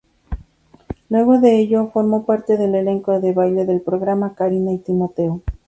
Luego 1.09 1.37
de 1.39 1.59
ello, 1.59 1.91
formó 1.93 2.25
parte 2.25 2.57
del 2.57 2.73
elenco 2.73 3.19
de 3.21 3.33
baile 3.33 3.65
del 3.65 3.81
programa 3.83 4.33
"Karina 4.33 4.71
y 4.73 4.79
Timoteo". 4.79 5.43